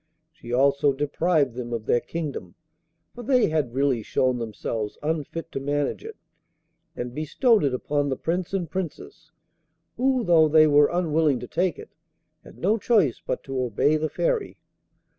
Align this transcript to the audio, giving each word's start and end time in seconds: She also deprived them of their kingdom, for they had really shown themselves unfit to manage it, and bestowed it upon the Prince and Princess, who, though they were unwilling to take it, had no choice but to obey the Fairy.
She 0.31 0.51
also 0.51 0.93
deprived 0.93 1.53
them 1.53 1.71
of 1.73 1.85
their 1.85 1.99
kingdom, 1.99 2.55
for 3.13 3.21
they 3.21 3.49
had 3.49 3.75
really 3.75 4.01
shown 4.01 4.39
themselves 4.39 4.97
unfit 5.03 5.51
to 5.51 5.59
manage 5.59 6.03
it, 6.03 6.17
and 6.95 7.13
bestowed 7.13 7.63
it 7.63 7.71
upon 7.75 8.09
the 8.09 8.15
Prince 8.17 8.51
and 8.51 8.67
Princess, 8.67 9.31
who, 9.97 10.23
though 10.23 10.47
they 10.47 10.65
were 10.65 10.89
unwilling 10.91 11.39
to 11.41 11.47
take 11.47 11.77
it, 11.77 11.91
had 12.43 12.57
no 12.57 12.79
choice 12.79 13.21
but 13.23 13.43
to 13.43 13.61
obey 13.61 13.95
the 13.95 14.09
Fairy. 14.09 14.57